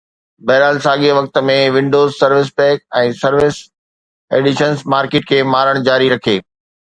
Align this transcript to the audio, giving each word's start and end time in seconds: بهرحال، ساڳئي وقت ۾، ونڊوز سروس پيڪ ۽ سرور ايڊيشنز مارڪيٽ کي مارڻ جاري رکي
بهرحال، 0.47 0.77
ساڳئي 0.85 1.11
وقت 1.17 1.35
۾، 1.49 1.57
ونڊوز 1.75 2.09
سروس 2.21 2.49
پيڪ 2.59 2.81
۽ 3.01 3.13
سرور 3.21 3.45
ايڊيشنز 4.37 4.79
مارڪيٽ 4.95 5.29
کي 5.33 5.43
مارڻ 5.55 5.83
جاري 5.91 6.11
رکي 6.15 6.37